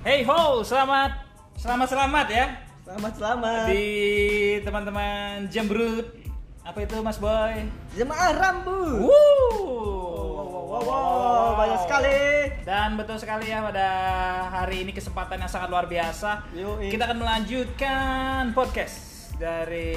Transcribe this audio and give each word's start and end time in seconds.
Hey 0.00 0.24
ho, 0.24 0.64
selamat 0.64 1.12
selamat 1.60 1.88
selamat 1.92 2.26
ya 2.32 2.46
Selamat 2.88 3.12
selamat. 3.20 3.64
di 3.68 3.84
teman-teman 4.64 5.44
Jembrut. 5.52 6.16
Apa 6.64 6.88
itu 6.88 6.96
Mas 7.04 7.20
Boy? 7.20 7.68
Jemaah 7.92 8.32
Rambu. 8.32 9.04
Wuh. 9.04 9.60
Wow, 10.72 10.80
wow, 10.80 10.82
wow, 10.88 11.48
banyak 11.52 11.84
sekali. 11.84 12.20
Dan 12.64 12.96
betul 12.96 13.20
sekali 13.20 13.52
ya 13.52 13.60
pada 13.60 13.88
hari 14.48 14.88
ini 14.88 14.96
kesempatan 14.96 15.36
yang 15.36 15.52
sangat 15.52 15.68
luar 15.68 15.84
biasa. 15.84 16.48
Yoi. 16.56 16.88
Kita 16.88 17.04
akan 17.04 17.20
melanjutkan 17.20 18.56
podcast 18.56 19.09
dari 19.40 19.88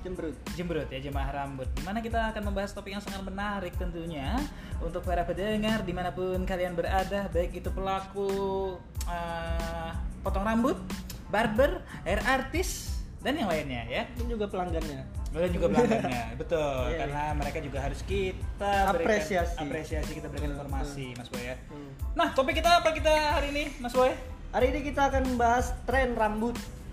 Jembrut. 0.00 0.38
Jembrut 0.54 0.86
ya 0.86 1.02
Jemaah 1.02 1.30
Rambut 1.34 1.66
Di 1.72 1.82
mana 1.82 1.98
kita 1.98 2.30
akan 2.30 2.42
membahas 2.46 2.70
topik 2.70 2.94
yang 2.94 3.02
sangat 3.02 3.20
menarik 3.22 3.74
tentunya 3.74 4.38
Untuk 4.78 5.02
para 5.02 5.22
pendengar 5.22 5.82
di 5.82 5.90
mana 5.90 6.08
pun 6.08 6.38
kalian 6.42 6.72
berada 6.72 7.26
Baik 7.28 7.58
itu 7.58 7.68
pelaku 7.68 8.30
eh, 9.04 9.90
potong 10.22 10.46
rambut, 10.46 10.78
barber, 11.28 11.82
hair 12.02 12.22
artist, 12.22 12.94
dan 13.18 13.34
yang 13.34 13.50
lainnya 13.50 13.82
ya 13.84 14.02
Ini 14.14 14.30
juga 14.30 14.46
pelanggannya. 14.46 15.02
dan 15.32 15.50
juga 15.50 15.66
pelanggannya 15.66 16.22
betul 16.40 16.82
Iya, 16.86 16.98
karena 17.00 17.22
mereka 17.32 17.58
juga 17.58 17.78
harus 17.80 18.00
kita 18.04 18.70
berikan 18.86 19.16
Apresiasi. 19.16 19.56
apresiasi 19.58 20.10
kita 20.12 20.28
berikan 20.28 20.52
informasi 20.52 21.16
mas 21.16 21.26
boy 21.26 21.42
ya 21.42 21.56
Hmm. 21.66 21.88
nah 22.12 22.30
topik 22.30 22.54
kita 22.54 22.84
apa 22.84 22.92
kita 22.92 23.08
hari 23.32 23.48
ini 23.50 23.64
mas 23.80 23.90
boy 23.90 24.12
Hari 24.52 24.68
ini 24.68 24.84
kita 24.84 25.08
akan 25.08 25.24
membahas 25.26 25.72
tren 25.82 26.12
rambut. 26.12 26.52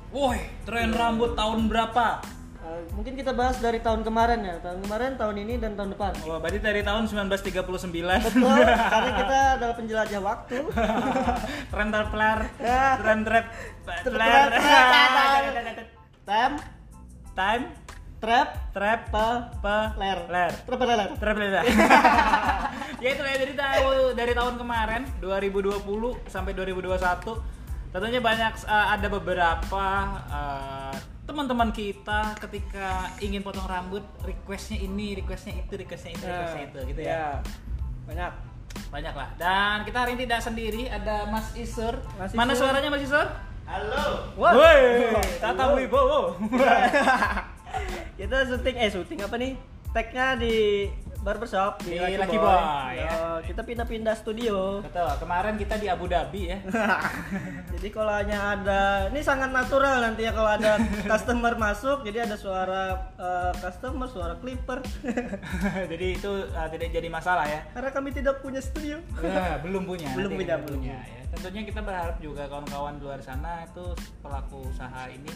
Woi 0.10 0.40
tren 0.66 0.90
rambut 0.94 1.38
tahun 1.38 1.70
berapa 1.70 2.40
Eh, 2.70 2.86
mungkin 2.94 3.18
kita 3.18 3.34
bahas 3.34 3.58
dari 3.58 3.82
tahun 3.82 4.06
kemarin 4.06 4.46
ya. 4.46 4.62
Tahun 4.62 4.78
kemarin, 4.86 5.18
tahun 5.18 5.36
ini 5.42 5.58
dan 5.58 5.74
tahun 5.74 5.98
depan. 5.98 6.12
Wah, 6.30 6.38
berarti 6.38 6.62
dari 6.62 6.86
tahun 6.86 7.10
1939 7.10 8.30
Betul, 8.30 8.62
karena 8.94 9.12
kita 9.16 9.38
adalah 9.58 9.76
penjelajah 9.80 10.22
waktu. 10.22 10.58
tren 11.74 11.88
terpelar 11.90 12.40
tren 13.02 13.20
trap 13.26 13.46
Trap, 13.90 14.50
Tem, 16.30 16.52
time 17.34 17.64
trap, 18.22 18.50
trap 18.76 19.00
pe, 19.10 19.28
pe 19.64 19.78
ler. 19.98 20.20
ler 20.30 20.52
Trap, 20.68 20.80
ler. 20.84 21.10
trap 21.18 21.36
ler 21.40 21.52
ya 23.00 23.10
itu 23.16 23.24
ya 23.24 23.36
dari 23.40 23.56
tahun 23.56 23.96
dari 24.14 24.34
tahun 24.36 24.56
kemarin 24.60 25.02
2020 25.24 25.80
sampai 26.28 26.52
2021 26.52 27.59
tentunya 27.90 28.22
banyak 28.22 28.54
eh, 28.64 28.88
ada 28.94 29.08
beberapa 29.10 29.86
eh, 30.30 30.96
teman-teman 31.26 31.70
kita 31.70 32.34
ketika 32.42 33.10
ingin 33.22 33.46
potong 33.46 33.70
rambut 33.70 34.02
requestnya 34.22 34.82
ini 34.82 35.14
requestnya 35.14 35.62
itu 35.62 35.74
requestnya 35.78 36.18
ini 36.18 36.24
requestnya 36.26 36.64
itu 36.66 36.80
gitu 36.90 37.02
ya 37.06 37.38
Banyak. 38.10 38.34
banyak 38.90 39.14
lah 39.14 39.30
dan 39.38 39.86
kita 39.86 39.98
hari 40.02 40.18
ini 40.18 40.26
tidak 40.26 40.42
sendiri 40.42 40.90
ada 40.90 41.30
Mas 41.30 41.54
Isur 41.54 42.02
Mas 42.18 42.34
mana 42.34 42.58
Isur. 42.58 42.66
suaranya 42.66 42.90
Mas 42.90 43.06
Isur 43.06 43.28
Halo. 43.70 44.34
Woi, 44.34 45.14
Tata. 45.38 45.78
Wibowo. 45.78 46.34
kita 48.18 48.50
syuting 48.50 48.76
eh 48.82 48.90
syuting 48.90 49.22
apa 49.22 49.38
nih 49.38 49.54
tagnya 49.94 50.34
di 50.42 50.90
barbershop 51.20 51.84
Di 51.84 52.00
Lucky 52.00 52.38
Boy, 52.40 52.96
ya. 52.96 53.12
Oh, 53.12 53.38
kita 53.44 53.62
pindah-pindah 53.64 54.16
studio 54.16 54.80
Betul, 54.80 55.12
kemarin 55.20 55.56
kita 55.60 55.76
di 55.76 55.88
Abu 55.92 56.08
Dhabi 56.08 56.42
ya. 56.52 56.58
jadi 57.76 57.88
kalau 57.92 58.14
hanya 58.16 58.38
ada 58.56 58.82
ini 59.12 59.20
sangat 59.20 59.52
natural 59.52 60.00
nanti 60.04 60.24
ya 60.24 60.32
kalau 60.32 60.52
ada 60.52 60.80
customer 61.04 61.54
masuk 61.60 62.08
jadi 62.08 62.24
ada 62.28 62.36
suara 62.40 63.12
eh, 63.20 63.52
customer 63.60 64.08
suara 64.08 64.36
clipper 64.40 64.80
Jadi 65.92 66.06
itu 66.16 66.32
uh, 66.50 66.68
tidak 66.72 66.90
jadi 66.92 67.08
masalah 67.10 67.46
ya. 67.48 67.62
karena 67.76 67.90
kami 67.92 68.10
tidak 68.12 68.40
punya 68.40 68.62
studio 68.62 68.98
Nah, 69.20 69.60
belum 69.62 69.84
punya. 69.86 70.10
Belum 70.18 70.32
punya, 70.36 70.56
belum. 70.60 70.80
ya. 70.84 71.00
Tentunya 71.30 71.62
kita 71.68 71.82
berharap 71.84 72.18
juga 72.20 72.50
kawan-kawan 72.50 72.98
di 72.98 73.04
luar 73.06 73.22
sana 73.22 73.64
itu 73.68 73.94
pelaku 74.24 74.66
usaha 74.72 75.06
ini 75.08 75.30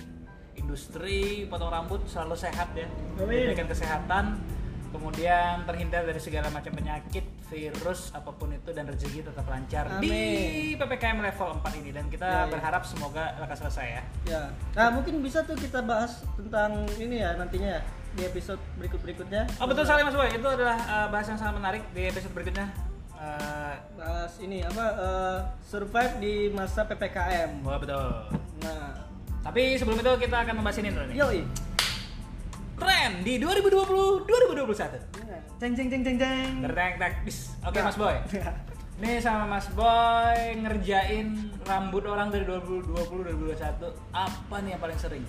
industri 0.53 1.45
potong 1.49 1.69
rambut 1.69 2.01
selalu 2.09 2.35
sehat 2.37 2.69
ya. 2.73 2.87
Amin. 3.19 3.53
Diberikan 3.53 3.67
kesehatan, 3.69 4.25
kemudian 4.93 5.65
terhindar 5.65 6.03
dari 6.03 6.17
segala 6.17 6.47
macam 6.47 6.69
penyakit, 6.71 7.25
virus 7.45 8.09
apa 8.11 8.29
pun 8.29 8.49
itu 8.49 8.69
dan 8.69 8.85
rezeki 8.85 9.25
tetap 9.25 9.43
lancar 9.43 9.85
di 9.97 10.07
Amin. 10.07 10.73
PPKM 10.75 11.17
level 11.19 11.49
4 11.59 11.79
ini 11.79 11.89
dan 11.91 12.05
kita 12.07 12.23
Ya, 12.23 12.39
ya. 12.39 12.45
berharap 12.47 12.81
semoga 12.83 13.33
lekas 13.37 13.57
selesai 13.59 13.87
ya. 13.91 14.01
ya 14.23 14.41
nah 14.71 14.87
mungkin 14.89 15.19
bisa 15.19 15.41
tuh 15.41 15.53
kita 15.55 15.81
bahas 15.81 16.21
tentang 16.33 16.71
ini 16.95 17.19
ya 17.19 17.33
nantinya 17.33 17.77
ya 17.77 17.81
di 18.13 18.23
episode 18.23 18.61
berikut 18.75 18.99
berikutnya 18.99 19.49
Oh 19.57 19.65
betul 19.65 19.81
sekali 19.83 20.01
Mas 20.01 20.13
Boy, 20.13 20.29
itu 20.29 20.45
adalah 20.47 20.77
uh, 20.79 21.07
bahas 21.09 21.25
yang 21.25 21.35
sangat 21.35 21.55
menarik 21.55 21.81
di 21.91 22.05
episode 22.05 22.29
berikutnya. 22.31 22.69
Uh, 23.13 23.73
bahas 23.95 24.33
ini 24.37 24.61
apa 24.61 24.85
eh, 24.93 25.37
survive 25.63 26.13
di 26.17 26.33
masa 26.49 26.83
ppkm 26.83 27.61
wah 27.61 27.75
betul. 27.75 28.03
nah 28.59 28.93
Tapi 29.41 29.75
sebelum 29.75 29.97
itu 29.97 30.11
kita 30.21 30.37
akan 30.39 30.53
membahas 30.55 30.77
ini 30.77 30.89
dulu 30.89 31.05
nih. 31.05 31.15
yoi 31.15 31.39
Tren 32.83 33.11
di 33.23 33.39
2020 33.39 34.27
2021. 34.27 34.99
ceng 35.55 35.73
ceng 35.79 35.87
ceng 35.87 36.03
ceng 36.03 36.17
ceng 36.19 36.51
Tertek 36.67 36.93
tek 36.99 37.13
bis. 37.23 37.55
Oke 37.63 37.79
Nah. 37.79 37.87
Mas 37.87 37.95
Boy. 37.95 38.15
Nih 39.01 39.17
sama 39.23 39.47
Mas 39.47 39.67
Boy 39.71 40.59
ngerjain 40.59 41.49
rambut 41.63 42.03
orang 42.05 42.27
dari 42.27 42.43
2020 42.43 42.91
2021 43.39 43.55
apa 44.11 44.55
nih 44.61 44.75
yang 44.75 44.81
paling 44.83 44.99
sering? 44.99 45.23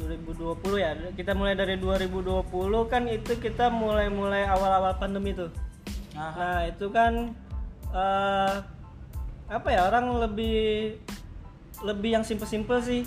2020 0.00 0.80
ya 0.80 0.90
kita 1.12 1.32
mulai 1.36 1.58
dari 1.58 1.76
2020 1.76 2.46
kan 2.88 3.04
itu 3.10 3.36
kita 3.36 3.68
mulai 3.68 4.08
mulai 4.08 4.48
awal-awal 4.48 4.96
pandemi 4.96 5.36
tuh 5.36 5.52
Aha. 6.16 6.30
nah 6.38 6.58
itu 6.64 6.86
kan 6.88 7.34
eh 7.90 8.54
apa 9.50 9.68
ya 9.68 9.90
orang 9.90 10.14
lebih 10.22 10.94
lebih 11.82 12.10
yang 12.20 12.24
simple-simple 12.24 12.78
sih 12.80 13.02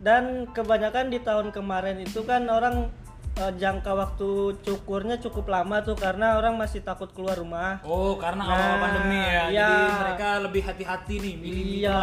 dan 0.00 0.44
kebanyakan 0.52 1.08
di 1.08 1.18
tahun 1.24 1.48
kemarin 1.52 2.04
itu 2.04 2.20
kan 2.28 2.44
orang 2.52 2.92
eh, 3.40 3.52
jangka 3.56 3.92
waktu 3.96 4.60
cukurnya 4.60 5.16
cukup 5.20 5.48
lama 5.48 5.80
tuh 5.80 5.96
karena 5.96 6.36
orang 6.36 6.60
masih 6.60 6.84
takut 6.84 7.08
keluar 7.16 7.36
rumah 7.40 7.80
Oh, 7.80 8.16
karena 8.20 8.44
Nah, 8.44 8.52
awal 8.52 8.76
pandemi 8.80 9.20
ya. 9.20 9.44
Jadi 9.48 9.56
iya. 9.56 9.96
mereka 10.00 10.28
lebih 10.44 10.62
hati-hati 10.64 11.14
nih 11.20 11.34
milih 11.40 11.66
Iya. 11.84 12.00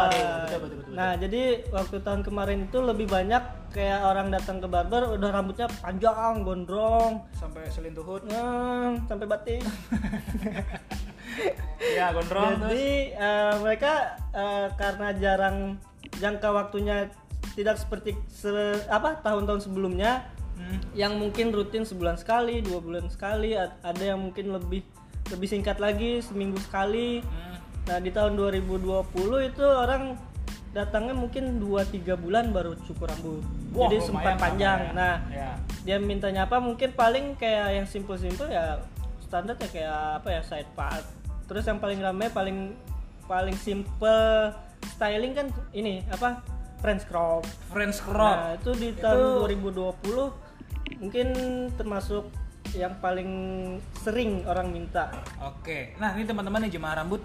Betul 0.50 0.58
betul. 0.66 0.94
Nah, 0.94 1.12
jadi 1.18 1.42
waktu 1.70 1.96
tahun 2.02 2.20
kemarin 2.26 2.58
itu 2.66 2.78
lebih 2.82 3.06
banyak 3.06 3.42
kayak 3.74 4.00
orang 4.06 4.30
datang 4.30 4.62
ke 4.62 4.70
barber 4.70 5.18
udah 5.18 5.30
rambutnya 5.34 5.66
panjang, 5.82 6.46
gondrong, 6.46 7.26
sampai 7.34 7.66
selintuhut. 7.66 8.22
nah, 8.30 8.94
sampai 9.10 9.26
batik. 9.26 9.66
ya, 11.98 12.14
gondrong 12.14 12.54
terus. 12.54 12.70
jadi 12.70 12.90
eh, 13.18 13.54
mereka 13.58 14.14
eh, 14.30 14.66
karena 14.78 15.08
jarang 15.18 15.56
jangka 16.22 16.48
waktunya 16.54 17.10
tidak 17.54 17.76
seperti 17.76 18.18
se- 18.26 18.52
apa 18.86 19.18
tahun-tahun 19.18 19.62
sebelumnya 19.62 20.26
Hmm. 20.54 20.78
yang 20.94 21.18
mungkin 21.18 21.50
rutin 21.50 21.82
sebulan 21.82 22.14
sekali, 22.14 22.62
dua 22.62 22.78
bulan 22.78 23.06
sekali, 23.08 23.58
ada 23.58 23.98
yang 23.98 24.20
mungkin 24.20 24.50
lebih 24.50 24.86
lebih 25.26 25.48
singkat 25.48 25.78
lagi 25.78 26.20
seminggu 26.20 26.60
sekali. 26.60 27.18
Hmm. 27.18 27.58
Nah 27.84 27.98
di 27.98 28.10
tahun 28.10 28.34
2020 28.34 29.02
itu 29.42 29.60
orang 29.60 30.14
datangnya 30.70 31.10
mungkin 31.12 31.58
2-3 31.58 32.14
bulan 32.14 32.50
baru 32.50 32.74
cukur 32.80 33.06
rambut. 33.06 33.42
Wah, 33.70 33.86
Jadi 33.86 33.98
sempat 34.00 34.34
panjang. 34.36 34.78
ya. 34.80 34.92
Nah 34.92 35.14
Ya. 35.28 35.50
dia 35.82 35.96
mintanya 35.98 36.46
apa 36.46 36.58
mungkin 36.58 36.90
paling 36.92 37.34
kayak 37.34 37.74
yang 37.74 37.86
simple-simple 37.86 38.46
ya 38.46 38.78
standar 39.20 39.54
ya 39.56 39.68
kayak 39.68 39.98
apa 40.18 40.28
ya 40.30 40.42
side 40.42 40.70
part. 40.72 41.02
Terus 41.44 41.62
yang 41.64 41.78
paling 41.78 41.98
ramai 41.98 42.30
paling 42.30 42.78
paling 43.24 43.54
simple 43.56 44.54
styling 44.92 45.32
kan 45.32 45.46
ini 45.72 46.04
apa 46.06 46.42
French 46.84 47.08
crop. 47.08 47.42
French 47.72 47.98
crop. 47.98 48.36
Nah 48.36 48.52
itu 48.54 48.70
di 48.76 48.88
Itu- 48.92 49.00
tahun 49.00 49.24
2020 49.40 50.28
mungkin 51.00 51.26
termasuk 51.74 52.28
yang 52.72 52.92
paling 52.98 53.30
sering 53.96 54.44
orang 54.44 54.68
minta. 54.68 55.08
Oke, 55.40 55.96
nah 55.96 56.12
ini 56.12 56.24
teman-teman 56.24 56.60
nih 56.62 56.72
jemaah 56.72 57.00
rambut 57.00 57.24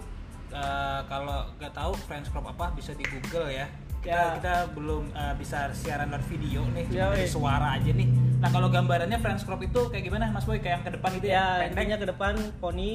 eh, 0.50 1.00
kalau 1.06 1.46
nggak 1.56 1.70
tahu 1.70 1.92
French 2.00 2.26
crop 2.28 2.48
apa 2.48 2.72
bisa 2.72 2.90
di 2.92 3.04
Google 3.04 3.50
ya. 3.50 3.68
Kita, 4.00 4.08
Ya. 4.10 4.32
kita 4.34 4.54
belum 4.72 5.12
eh, 5.12 5.34
bisa 5.36 5.68
siaran 5.70 6.08
lewat 6.08 6.24
video 6.24 6.64
nih, 6.72 6.88
Ya, 6.88 7.04
cuma 7.04 7.12
dari 7.12 7.20
weh. 7.20 7.28
suara 7.28 7.68
aja 7.76 7.92
nih. 7.92 8.08
Nah 8.40 8.48
kalau 8.48 8.66
gambarannya 8.66 9.18
French 9.18 9.44
crop 9.44 9.60
itu 9.60 9.80
kayak 9.86 10.02
gimana 10.02 10.32
Mas 10.32 10.42
Boy? 10.42 10.56
Kayak 10.56 10.80
yang 10.80 10.84
ke 10.88 10.92
depan 10.96 11.10
itu 11.14 11.26
ya, 11.26 11.34
Ya 11.34 11.44
pendek. 11.60 11.70
intinya 11.76 11.96
ke 11.98 12.06
depan 12.08 12.32
poni 12.56 12.90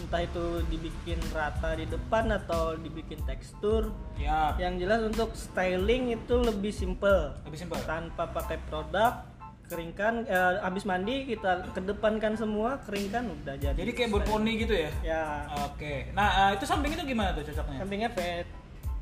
entah 0.00 0.22
itu 0.22 0.44
dibikin 0.66 1.18
rata 1.30 1.74
di 1.74 1.84
depan 1.84 2.32
atau 2.32 2.74
dibikin 2.74 3.20
tekstur. 3.24 3.90
Ya, 4.16 4.54
Yang 4.56 4.74
jelas 4.86 5.00
untuk 5.04 5.30
styling 5.34 6.14
itu 6.14 6.34
lebih 6.40 6.70
simple 6.70 7.34
lebih 7.44 7.58
simpel. 7.58 7.78
tanpa 7.84 8.28
pakai 8.28 8.58
produk 8.66 9.24
keringkan 9.64 10.28
eh, 10.28 10.60
habis 10.60 10.84
mandi 10.84 11.24
kita 11.24 11.72
kedepankan 11.72 12.36
semua 12.36 12.84
keringkan 12.84 13.32
udah 13.32 13.56
jadi 13.56 13.78
Jadi 13.80 13.92
kayak 13.96 14.10
berponi 14.12 14.60
gitu 14.60 14.76
ya? 14.76 14.90
ya 15.00 15.24
Oke, 15.64 16.12
nah 16.12 16.52
eh, 16.52 16.60
itu 16.60 16.68
samping 16.68 16.92
itu 16.92 17.00
gimana 17.02 17.32
tuh 17.32 17.48
cocoknya? 17.48 17.78
sampingnya 17.80 18.10
fat 18.12 18.44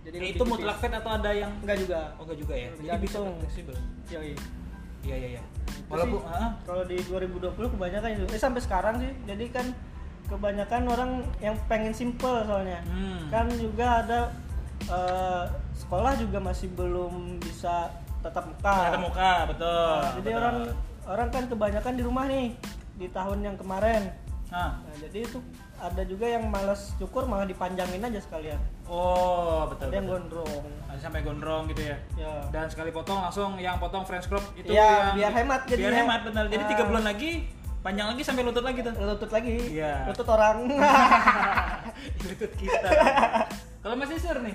jadi 0.03 0.17
lebih 0.19 0.35
itu 0.35 0.43
mutlak 0.47 0.79
fat 0.79 0.95
atau 0.95 1.11
ada 1.19 1.31
yang 1.35 1.51
enggak 1.63 1.79
juga 1.83 2.15
Oh 2.15 2.23
enggak 2.27 2.39
juga 2.39 2.55
ya? 2.55 2.71
Jadi 2.75 2.99
bisa 3.03 3.19
fleksibel. 3.23 3.75
Iya 4.07 4.21
iya 5.03 5.17
iya. 5.39 5.43
Itu 5.67 5.91
Walaupun 5.91 6.21
kalau 6.63 6.83
di 6.87 6.97
2020 7.11 7.75
kebanyakan 7.75 8.09
itu 8.15 8.25
eh 8.31 8.39
sampai 8.39 8.63
sekarang 8.63 8.95
sih 9.03 9.11
jadi 9.27 9.45
kan 9.51 9.67
kebanyakan 10.33 10.83
orang 10.87 11.11
yang 11.39 11.55
pengen 11.67 11.93
simple 11.93 12.41
soalnya 12.43 12.81
Hmm. 12.85 13.29
kan 13.29 13.47
juga 13.53 14.03
ada 14.03 14.21
eh, 14.83 15.45
sekolah 15.75 16.17
juga 16.17 16.39
masih 16.39 16.67
belum 16.71 17.39
bisa 17.39 17.87
tatap 18.21 18.49
muka 18.49 18.75
Tatap 18.89 19.01
muka, 19.01 19.33
betul. 19.47 19.95
Nah, 19.95 20.13
jadi 20.15 20.29
betul. 20.29 20.41
orang 20.41 20.57
orang 21.05 21.29
kan 21.29 21.45
kebanyakan 21.47 21.93
di 21.93 22.03
rumah 22.03 22.25
nih 22.25 22.47
di 22.95 23.07
tahun 23.09 23.39
yang 23.43 23.57
kemarin 23.57 24.11
Nah. 24.49 24.77
nah 24.79 24.95
jadi 24.99 25.25
itu 25.25 25.41
ada 25.77 26.03
juga 26.05 26.29
yang 26.29 26.45
malas 26.47 26.93
cukur 26.95 27.25
malah 27.25 27.43
dipanjangin 27.43 27.99
aja 27.99 28.21
sekalian 28.21 28.61
Oh, 28.85 29.65
betul. 29.67 29.89
ada 29.89 29.97
yang 29.97 30.05
betul. 30.05 30.45
gondrong 30.45 30.65
Ada 30.87 31.01
sampai 31.01 31.21
gondrong 31.23 31.63
gitu 31.67 31.83
ya. 31.83 31.97
ya 32.15 32.33
Dan 32.49 32.69
sekali 32.69 32.91
potong 32.91 33.17
langsung 33.19 33.57
yang 33.57 33.79
potong 33.79 34.05
French 34.05 34.27
crop 34.27 34.45
itu 34.53 34.69
Iya, 34.69 34.85
yang 34.85 35.17
biar 35.17 35.33
hemat 35.35 35.61
Biar 35.65 35.73
jadinya. 35.81 35.99
hemat 35.99 36.21
benar. 36.23 36.45
Jadi 36.47 36.65
tiga 36.67 36.83
Ah. 36.83 36.87
bulan 36.87 37.05
lagi 37.07 37.31
panjang 37.83 38.07
lagi 38.09 38.23
sampai 38.23 38.43
lutut 38.43 38.63
lagi 38.63 38.81
tuh. 38.81 38.95
lutut 38.95 39.29
lagi 39.29 39.55
Iya. 39.75 40.07
lutut 40.07 40.27
orang 40.27 40.57
lutut 42.25 42.53
kita. 42.57 42.89
Kalau 43.79 43.95
masih 43.95 44.17
sur 44.17 44.39
nih, 44.39 44.55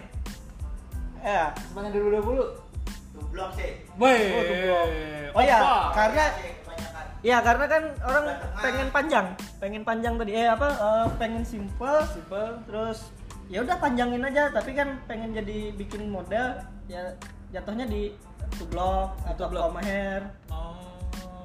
ya 1.19 1.51
sepanjang 1.68 1.91
2020. 1.94 2.63
Tublok 3.12 3.51
sih. 3.53 3.71
Woi. 3.97 4.19
Oh, 4.31 4.44
tublok. 4.45 4.88
Oh 5.33 5.44
ya, 5.44 5.59
karena 5.91 6.24
Sih, 6.31 6.51
kebanyakan. 6.56 7.06
ya 7.19 7.38
karena 7.41 7.65
kan 7.65 7.83
orang 8.00 8.25
pengen 8.56 8.88
panjang, 8.89 9.25
pengen 9.57 9.83
panjang 9.83 10.13
tadi. 10.15 10.31
Eh 10.33 10.47
apa? 10.47 10.68
eh, 10.69 11.06
pengen 11.18 11.44
simple, 11.44 11.97
Simple. 12.07 12.62
terus 12.63 13.09
ya 13.47 13.59
udah 13.59 13.75
panjangin 13.77 14.23
aja. 14.23 14.50
Tapi 14.50 14.71
kan 14.71 15.01
pengen 15.03 15.33
jadi 15.33 15.73
bikin 15.73 16.07
model, 16.07 16.62
ya 16.85 17.12
jatuhnya 17.51 17.83
di 17.85 18.13
tublok 18.56 19.18
atau 19.25 19.45
comb 19.50 19.77
hair. 19.81 20.23
Oh. 20.47 20.76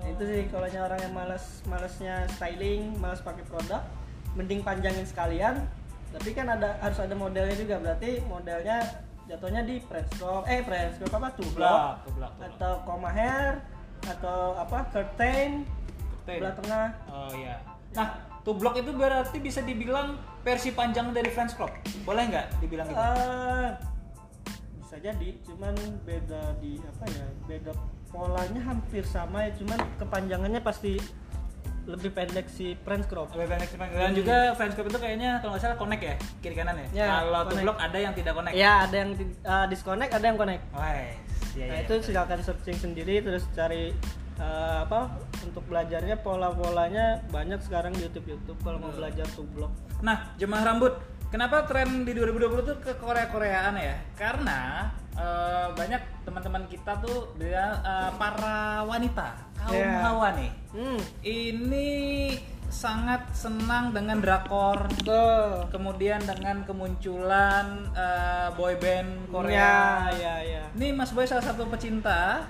Nah, 0.02 0.08
itu 0.10 0.22
sih 0.26 0.40
kalau 0.50 0.66
orang 0.66 1.00
yang 1.00 1.14
males 1.14 1.62
malesnya 1.70 2.26
styling, 2.34 2.98
males 2.98 3.22
pakai 3.22 3.46
produk, 3.46 3.82
mending 4.34 4.66
panjangin 4.66 5.06
sekalian. 5.06 5.62
Tapi 6.12 6.34
kan 6.34 6.50
ada 6.50 6.76
harus 6.82 6.98
ada 6.98 7.14
modelnya 7.14 7.54
juga. 7.54 7.78
Berarti 7.78 8.20
modelnya 8.26 8.82
jatuhnya 9.30 9.62
di 9.62 9.78
French 9.78 10.10
crop, 10.18 10.44
eh 10.50 10.60
French 10.66 10.98
crop 10.98 11.14
apa 11.22 11.28
tublok, 11.38 12.02
tublok. 12.04 12.32
atau 12.42 12.72
comb 12.82 13.06
hair 13.06 13.62
atau 14.02 14.58
apa 14.58 14.90
curtain 14.90 15.62
Curtain. 16.26 16.50
tengah. 16.58 16.86
Oh 17.06 17.30
iya. 17.38 17.62
Nah, 17.94 18.18
tublok 18.42 18.74
itu 18.82 18.90
berarti 18.90 19.38
bisa 19.38 19.62
dibilang 19.62 20.18
versi 20.42 20.74
panjang 20.74 21.14
dari 21.14 21.30
French 21.30 21.54
crop. 21.54 21.70
Boleh 22.02 22.26
nggak 22.28 22.46
dibilang 22.58 22.86
gitu? 22.90 22.98
Eh, 22.98 23.68
bisa 24.82 24.96
jadi, 24.98 25.28
cuman 25.46 25.74
beda 26.02 26.58
di 26.58 26.82
apa 26.82 27.04
ya? 27.06 27.26
Beda 27.46 27.72
polanya 28.12 28.60
hampir 28.68 29.02
sama 29.08 29.48
ya, 29.48 29.50
cuman 29.56 29.80
kepanjangannya 29.96 30.60
pasti 30.60 31.00
lebih 31.82 32.14
pendek 32.14 32.46
si 32.46 32.78
French 32.86 33.10
crop. 33.10 33.34
Lebih 33.34 33.58
pendek 33.58 33.68
sih, 33.74 33.78
Bang. 33.80 33.90
Dan 33.90 34.14
juga 34.14 34.54
French 34.54 34.74
crop 34.78 34.86
itu 34.86 34.98
kayaknya 35.02 35.42
kalau 35.42 35.56
nggak 35.56 35.62
salah 35.66 35.78
connect 35.78 36.02
ya, 36.04 36.14
kiri 36.38 36.54
kanan 36.54 36.76
ya. 36.78 36.86
Ya, 36.94 37.06
kalau 37.26 37.42
tublok 37.50 37.78
ada 37.82 37.98
yang 37.98 38.14
tidak 38.14 38.32
connect. 38.38 38.54
Ya, 38.54 38.72
ada 38.86 38.96
yang 39.02 39.10
eh, 39.18 39.66
disconnect, 39.66 40.12
ada 40.14 40.24
yang 40.30 40.38
connect. 40.38 40.62
Wah, 40.70 40.94
iya, 41.58 41.66
nah 41.66 41.76
iya. 41.82 41.84
itu 41.84 41.94
silakan 42.06 42.38
searching 42.44 42.78
sendiri 42.78 43.18
terus 43.18 43.42
cari 43.50 43.90
eh, 44.38 44.78
apa 44.86 45.18
untuk 45.42 45.66
belajarnya 45.66 46.22
pola-polanya 46.22 47.26
banyak 47.34 47.58
sekarang 47.66 47.90
di 47.98 48.06
YouTube 48.06 48.38
YouTube 48.38 48.58
kalau 48.62 48.78
mau 48.78 48.94
belajar 48.94 49.26
tublok. 49.34 49.74
Nah, 50.06 50.38
jemaah 50.38 50.62
rambut, 50.62 51.02
kenapa 51.34 51.66
tren 51.66 52.06
di 52.06 52.14
2020 52.14 52.62
tuh 52.62 52.76
ke 52.78 52.94
Korea-Koreaan 52.94 53.74
ya? 53.74 53.98
Karena 54.14 54.86
eh, 55.18 55.66
banyak 55.74 56.11
teman-teman 56.22 56.64
kita 56.66 56.92
tuh 56.98 57.34
dia 57.34 57.76
eh, 57.78 58.10
para 58.14 58.56
wanita 58.82 59.34
kaum 59.58 59.74
Ya. 59.74 59.98
hawa 60.00 60.28
nih. 60.34 60.50
Hmm, 60.70 60.98
Ini 61.20 61.90
sangat 62.66 63.28
senang 63.30 63.92
dengan 63.92 64.16
drakor, 64.16 64.88
tuh. 65.02 65.68
kemudian 65.68 66.18
dengan 66.20 66.64
kemunculan 66.64 67.66
eh, 67.92 68.48
boy 68.52 68.74
band 68.76 69.28
Korea. 69.28 69.52
Ya, 69.52 69.76
ya, 70.10 70.34
ya. 70.40 70.62
Ini 70.72 70.90
Mas 70.90 71.12
Boy 71.12 71.24
salah 71.24 71.44
satu 71.44 71.68
pecinta. 71.72 72.48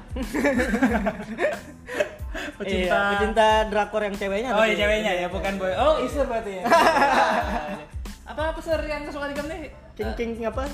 Iya, 2.62 2.94
pecinta 3.12 3.48
drakor 3.66 4.02
yang 4.02 4.14
ceweknya. 4.14 4.50
Oh, 4.52 4.62
iya 4.62 4.76
ceweknya 4.78 5.12
ya, 5.16 5.26
bukan 5.28 5.58
boy. 5.58 5.72
Oh, 5.74 5.98
Isur 6.00 6.24
berarti 6.24 6.62
ya. 6.62 6.64
apa 8.22 8.54
apa 8.54 8.60
sir 8.62 8.80
yang 8.80 9.04
kesukaan 9.04 9.34
kamu 9.34 9.48
nih? 9.50 9.62
King 9.92 10.10
King 10.14 10.30
apa? 10.46 10.64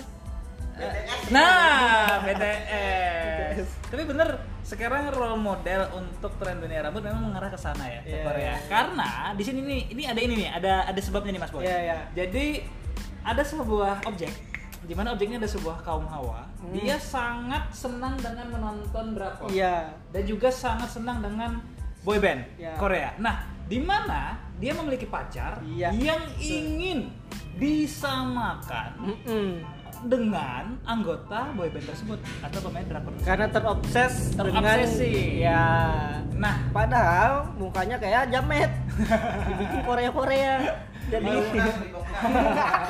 Nah, 1.29 2.23
BTS. 2.23 3.69
Tapi 3.89 4.03
bener, 4.05 4.29
sekarang 4.63 5.11
role 5.11 5.37
model 5.37 5.81
untuk 5.93 6.33
tren 6.37 6.59
dunia 6.59 6.81
rambut 6.81 7.01
memang 7.01 7.33
mengarah 7.33 7.49
ke 7.49 7.57
sana 7.57 7.85
ya, 7.85 8.01
ke 8.01 8.13
Iya. 8.13 8.25
Korea. 8.25 8.55
Karena 8.67 9.11
di 9.33 9.43
sini 9.43 9.61
nih, 9.61 9.81
ini 9.91 10.03
ada 10.05 10.21
ini 10.21 10.35
nih, 10.37 10.51
ada 10.53 10.73
ada 10.85 11.01
sebabnya 11.01 11.33
nih 11.33 11.43
Mas 11.43 11.51
Boy. 11.51 11.65
Iya, 11.65 11.79
iya. 11.83 11.99
Jadi 12.15 12.63
ada 13.23 13.43
sebuah 13.43 14.05
objek 14.05 14.33
di 14.81 14.95
mana 14.95 15.13
objeknya 15.13 15.37
ada 15.37 15.51
sebuah 15.51 15.83
kaum 15.83 16.07
hawa. 16.07 16.49
Hmm. 16.59 16.73
Dia 16.73 16.97
sangat 16.97 17.69
senang 17.71 18.17
dengan 18.17 18.47
menonton 18.49 19.13
drakor. 19.13 19.49
Iya. 19.51 19.93
Dan 20.09 20.23
juga 20.25 20.49
sangat 20.49 20.89
senang 20.91 21.21
dengan 21.21 21.61
boyband 22.01 22.41
Iya. 22.57 22.73
Korea. 22.77 23.13
Nah, 23.19 23.37
di 23.67 23.77
mana 23.79 24.39
dia 24.57 24.73
memiliki 24.73 25.05
pacar 25.05 25.61
Iya. 25.61 25.93
yang 25.93 26.23
ingin 26.39 27.11
disamakan 27.59 28.95
Mm-mm. 29.03 29.67
Dengan 30.05 30.79
anggota 30.83 31.51
boyband 31.53 31.83
tersebut 31.85 32.19
atau 32.39 32.59
pemain 32.63 32.85
drakor. 32.85 33.13
Karena 33.21 33.47
terobses 33.49 34.33
dengan 34.33 34.63
Terobsesi. 34.63 35.43
ya 35.43 35.67
Nah, 36.33 36.71
padahal 36.71 37.51
mukanya 37.57 37.99
kayak 37.99 38.31
jamet. 38.31 38.71
Dibikin 39.49 39.83
Korea-Korea. 39.83 40.55
Jadi 41.09 41.25
Dibongkar, 41.27 41.75
dibongkar. 41.81 42.83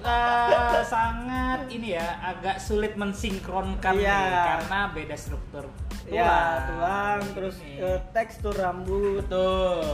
eh, 0.06 0.80
sangat 0.80 1.60
ini 1.68 1.92
ya 1.92 2.06
agak 2.22 2.56
sulit 2.56 2.96
mensinkronkan 2.96 3.92
Iya. 3.92 4.16
nih, 4.16 4.40
karena 4.56 4.78
beda 4.94 5.16
struktur 5.18 5.64
ya 6.08 6.34
tulang 6.66 7.20
terus 7.36 7.60
Ini. 7.60 7.78
eh, 7.78 7.98
tekstur 8.10 8.54
rambut, 8.56 9.20
betul 9.22 9.84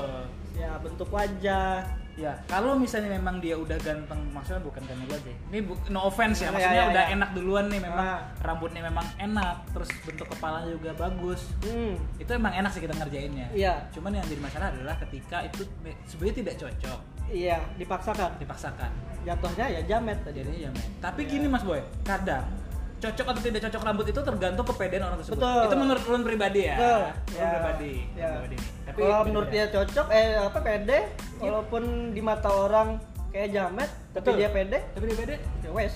ya 0.54 0.78
bentuk 0.78 1.08
wajah. 1.10 1.84
Ya, 2.16 2.32
kalau 2.48 2.80
misalnya 2.80 3.12
memang 3.12 3.44
dia 3.44 3.52
udah 3.52 3.76
ganteng, 3.76 4.16
maksudnya 4.32 4.64
bukan 4.64 4.80
ganteng 4.88 5.20
sih. 5.20 5.36
Ini 5.52 5.58
bu- 5.62 5.76
no 5.92 6.08
offense 6.08 6.40
ya, 6.40 6.48
Iya, 6.48 6.52
maksudnya 6.56 6.80
iya, 6.80 6.90
udah 6.90 7.04
iya. 7.04 7.14
enak 7.14 7.30
duluan 7.36 7.64
nih 7.68 7.76
memang 7.78 8.06
Ah. 8.08 8.20
rambutnya 8.40 8.80
memang 8.80 9.04
enak, 9.18 9.56
terus 9.70 9.92
bentuk 10.00 10.24
kepalanya 10.32 10.72
juga 10.72 10.96
bagus. 10.96 11.44
Hmm. 11.60 12.00
Itu 12.16 12.32
emang 12.32 12.56
enak 12.56 12.72
sih 12.72 12.80
kita 12.80 12.96
ngerjainnya. 12.96 13.52
Iya. 13.52 13.84
Cuman 13.92 14.16
yang 14.16 14.24
jadi 14.24 14.40
masalah 14.40 14.72
adalah 14.72 14.96
ketika 14.98 15.44
itu 15.44 15.68
sebenarnya 16.04 16.36
tidak 16.40 16.54
cocok, 16.56 17.00
Iya, 17.28 17.58
dipaksakan. 17.76 18.30
dipaksakan. 18.40 18.90
Jatuhnya 19.22 19.66
ya 19.68 19.80
jamet 19.84 20.16
tadi. 20.24 20.40
Jadinya 20.40 20.58
ya 20.58 20.70
men. 20.72 20.88
Tapi 20.98 21.20
Iya. 21.20 21.30
gini 21.30 21.46
Mas 21.46 21.62
Boy, 21.62 21.84
kadang 22.00 22.48
cocok 22.96 23.26
atau 23.28 23.40
tidak 23.40 23.60
cocok 23.62 23.80
rambut 23.82 24.06
itu 24.06 24.20
tergantung 24.20 24.64
kepedean 24.64 25.02
orang 25.04 25.18
tersebut. 25.20 25.36
Betul. 25.36 25.62
Itu 25.62 25.76
menurut 25.76 26.02
ulun 26.04 26.22
pribadi 26.22 26.60
ya. 26.64 26.76
Betul. 26.76 27.02
Ulun 27.04 27.36
Ya. 27.36 27.48
pribadi. 27.52 27.92
Ya. 28.12 28.28
Pribadi. 28.32 28.56
Tapi 28.86 28.98
Kalau 28.98 29.22
menurut 29.24 29.48
dia 29.50 29.64
cocok, 29.68 30.06
eh 30.08 30.28
apa 30.34 30.58
pede, 30.58 30.98
walaupun 31.36 31.82
di 32.10 32.20
mata 32.20 32.48
orang 32.48 32.88
kayak 33.28 33.48
jamet, 33.52 33.90
tapi 34.10 34.24
Betul. 34.24 34.38
dia 34.38 34.48
pede, 34.48 34.78
tapi 34.90 35.04
dia 35.06 35.16
pede, 35.16 35.34
ya 35.60 35.70
wes. 35.70 35.94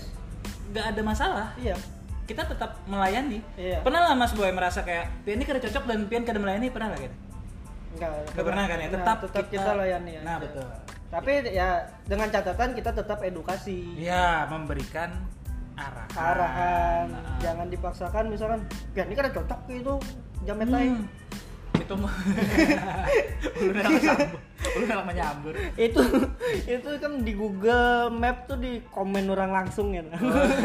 nggak 0.70 0.86
ada 0.86 1.00
masalah. 1.02 1.48
Iya. 1.56 1.74
kita 2.22 2.46
tetap 2.46 2.78
melayani. 2.86 3.42
Iya. 3.56 3.82
Pernah 3.82 4.06
lah 4.06 4.14
Mas 4.14 4.30
Boy 4.30 4.54
merasa 4.54 4.86
kayak 4.86 5.10
Pian 5.26 5.34
ini 5.34 5.42
kada 5.42 5.58
cocok 5.58 5.82
dan 5.82 6.06
Pian 6.06 6.22
kada 6.22 6.38
melayani 6.38 6.70
pernah 6.70 6.94
lah 6.94 7.02
gitu? 7.02 7.16
Enggak, 7.90 8.10
Nggak 8.30 8.44
pernah 8.46 8.64
kan 8.64 8.76
ya? 8.78 8.86
Nah, 8.86 8.94
Tetap, 8.94 9.18
tetap 9.26 9.46
kita, 9.50 9.70
layani 9.74 10.10
ya. 10.14 10.20
Nah 10.22 10.36
betul. 10.38 10.66
Tapi 11.10 11.32
ya 11.50 11.68
dengan 12.06 12.30
catatan 12.30 12.70
kita 12.70 12.94
tetap 12.94 13.18
edukasi. 13.20 13.98
Iya 13.98 14.46
memberikan 14.46 15.10
arahan. 15.80 16.10
arahan 16.16 17.06
Nah, 17.08 17.36
jangan 17.40 17.66
dipaksakan 17.72 18.24
misalkan 18.28 18.60
ya 18.92 19.02
ini 19.08 19.14
kan 19.16 19.24
ada 19.28 19.34
cocok 19.40 19.60
gitu 19.72 19.94
jamet 20.44 20.68
hmm. 20.68 20.76
lain 20.76 20.94
Itu 21.80 21.94
mah. 21.96 22.12
Ulun 24.76 24.86
enak 24.92 25.06
menyambur. 25.08 25.54
itu 25.74 26.02
itu 26.76 26.88
kan 27.00 27.12
di 27.24 27.32
Google 27.32 28.12
Map 28.12 28.44
tuh 28.44 28.60
di 28.60 28.84
komen 28.92 29.26
orang 29.32 29.50
langsung 29.50 29.90
ya 29.96 30.04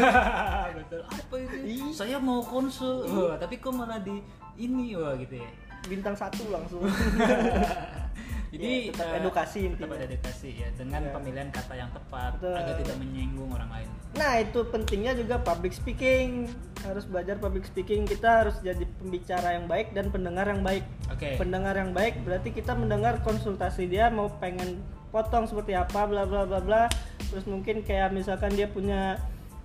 betul. 0.76 1.00
Apa 1.08 1.34
itu? 1.40 1.56
Ih. 1.64 1.90
Saya 1.96 2.20
mau 2.20 2.44
konsul. 2.44 3.08
Wah, 3.08 3.40
tapi 3.40 3.56
kok 3.58 3.72
malah 3.72 3.98
di 3.98 4.20
ini 4.60 4.92
wah 4.94 5.16
gitu 5.16 5.40
ya. 5.40 5.48
bintang 5.86 6.18
satu 6.18 6.50
langsung 6.50 6.82
Jadi 8.46 8.68
Ya, 8.68 8.90
tetap 8.90 9.08
eh, 9.08 9.18
edukasi 9.18 9.60
tetap 9.68 9.90
ada 9.90 10.04
edukasi 10.04 10.50
ya 10.54 10.68
dengan 10.72 11.00
Ya. 11.02 11.10
pemilihan 11.10 11.48
kata 11.50 11.74
yang 11.74 11.90
tepat 11.90 12.30
Betul. 12.38 12.54
agar 12.54 12.74
tidak 12.78 12.96
menyinggung 12.96 13.50
orang 13.50 13.70
lain. 13.70 13.88
nah 14.14 14.32
itu 14.36 14.60
pentingnya 14.64 15.12
juga 15.12 15.36
public 15.38 15.72
speaking 15.72 16.48
harus 16.80 17.04
belajar 17.04 17.36
public 17.36 17.64
speaking 17.64 18.04
kita 18.04 18.46
harus 18.46 18.56
jadi 18.60 18.80
pembicara 18.96 19.52
yang 19.52 19.66
baik 19.66 19.92
dan 19.92 20.08
pendengar 20.08 20.46
yang 20.46 20.62
baik 20.62 20.86
Oke. 21.08 21.36
pendengar 21.36 21.74
yang 21.74 21.90
baik 21.90 22.16
berarti 22.22 22.48
kita 22.48 22.72
mendengar 22.72 23.20
konsultasi 23.20 23.84
dia 23.84 24.08
mau 24.08 24.32
pengen 24.38 24.80
potong 25.10 25.44
seperti 25.44 25.72
apa 25.72 26.06
bla 26.06 26.24
bla 26.24 26.44
bla 26.44 26.58
bla 26.58 26.82
terus 27.28 27.44
mungkin 27.44 27.82
kayak 27.82 28.08
misalkan 28.10 28.50
dia 28.50 28.64
punya 28.66 29.20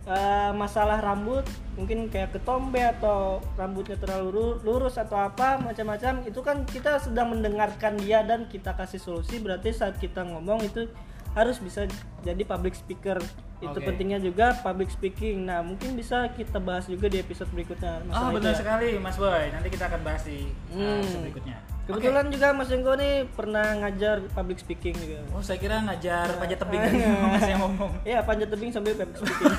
eh, 0.07 0.51
masalah 0.55 0.97
rambut 1.01 1.45
mungkin 1.77 2.09
kayak 2.09 2.33
ketombe 2.33 2.81
atau 2.81 3.41
rambutnya 3.57 3.97
terlalu 3.97 4.27
ru- 4.33 4.59
lurus 4.65 4.97
atau 4.97 5.17
apa 5.17 5.61
macam-macam 5.61 6.25
itu 6.25 6.39
kan 6.41 6.65
kita 6.65 6.97
sedang 6.97 7.33
mendengarkan 7.33 7.97
dia 8.01 8.25
dan 8.25 8.49
kita 8.49 8.73
kasih 8.73 8.97
solusi 8.97 9.37
berarti 9.37 9.69
saat 9.73 9.97
kita 10.01 10.25
ngomong 10.25 10.65
itu 10.65 10.89
harus 11.37 11.61
bisa 11.63 11.87
jadi 12.25 12.43
public 12.43 12.75
speaker 12.75 13.21
itu 13.61 13.69
Oke. 13.71 13.85
pentingnya 13.85 14.17
juga 14.17 14.57
public 14.57 14.89
speaking 14.89 15.45
nah 15.45 15.61
mungkin 15.61 15.93
bisa 15.93 16.25
kita 16.29 16.57
bahas 16.57 16.85
juga 16.85 17.05
di 17.05 17.17
episode 17.17 17.45
berikutnya 17.47 18.01
Oh 18.01 18.09
masalah 18.09 18.27
itu 18.27 18.35
benar 18.35 18.49
ya. 18.49 18.57
sekali 18.57 18.87
Mas 18.97 19.15
Boy. 19.15 19.43
Nanti 19.47 19.67
kita 19.69 19.85
akan 19.85 20.01
bahas 20.01 20.21
di 20.23 20.37
uh, 20.67 20.73
Hmm. 20.73 20.97
episode 20.97 21.21
berikutnya. 21.23 21.57
kebetulan 21.81 22.25
juga 22.27 22.47
Mas 22.51 22.67
Jenggo 22.67 22.93
nih 22.93 23.13
pernah 23.27 23.65
ngajar 23.75 24.15
public 24.29 24.57
speaking 24.57 24.95
juga. 24.95 25.21
Oh 25.29 25.39
saya 25.39 25.57
kira 25.57 25.77
ngajar 25.79 26.33
panjat 26.35 26.57
tebing 26.57 26.81
iya. 26.91 27.09
Mas 27.27 27.45
yang 27.45 27.61
ngomong. 27.61 27.91
Iya 28.01 28.19
panjat 28.21 28.49
tebing 28.49 28.69
sambil 28.69 28.93
public 28.93 29.17
speaking 29.19 29.53